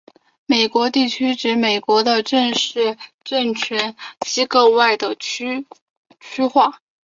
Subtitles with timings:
[0.47, 5.67] 美国地区指的美国的正式政权机构外的区
[6.51, 6.81] 划。